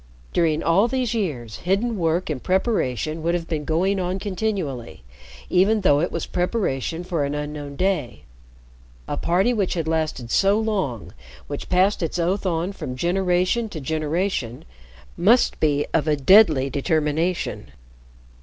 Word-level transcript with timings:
During 0.33 0.63
all 0.63 0.87
these 0.87 1.13
years, 1.13 1.57
hidden 1.57 1.95
work 1.95 2.27
and 2.31 2.41
preparation 2.41 3.21
would 3.21 3.35
have 3.35 3.47
been 3.47 3.65
going 3.65 3.99
on 3.99 4.17
continually, 4.17 5.03
even 5.47 5.81
though 5.81 5.99
it 5.99 6.11
was 6.11 6.25
preparation 6.25 7.03
for 7.03 7.23
an 7.23 7.35
unknown 7.35 7.75
day. 7.75 8.23
A 9.07 9.15
party 9.15 9.53
which 9.53 9.75
had 9.75 9.87
lasted 9.87 10.31
so 10.31 10.59
long 10.59 11.13
which 11.45 11.69
passed 11.69 12.01
its 12.01 12.17
oath 12.17 12.47
on 12.47 12.71
from 12.71 12.95
generation 12.95 13.69
to 13.69 13.79
generation 13.79 14.65
must 15.17 15.59
be 15.59 15.85
of 15.93 16.07
a 16.07 16.15
deadly 16.15 16.67
determination. 16.67 17.69